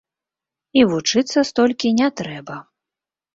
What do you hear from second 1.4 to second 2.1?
столькі не